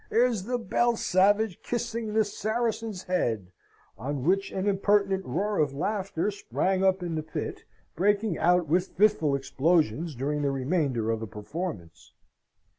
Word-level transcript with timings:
here's 0.09 0.45
the 0.45 0.57
Belle 0.57 0.95
Savage 0.95 1.61
kissing 1.61 2.13
the 2.15 2.25
Saracen's 2.25 3.03
Head;" 3.03 3.51
on 3.99 4.23
which 4.23 4.51
an 4.51 4.67
impertinent 4.67 5.23
roar 5.25 5.59
of 5.59 5.75
laughter 5.75 6.31
sprang 6.31 6.83
up 6.83 7.03
in 7.03 7.13
the 7.13 7.21
pit, 7.21 7.65
breaking 7.95 8.35
out 8.39 8.65
with 8.67 8.87
fitful 8.97 9.35
explosions 9.35 10.15
during 10.15 10.41
the 10.41 10.49
remainder 10.49 11.11
of 11.11 11.19
the 11.19 11.27
performance. 11.27 12.13